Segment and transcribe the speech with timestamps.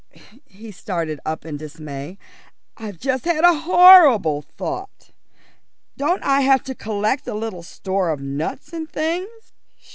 [0.47, 2.17] He started up in dismay.
[2.75, 5.11] "I've just had a horrible thought.
[5.95, 9.53] Don't I have to collect a little store of nuts and things?"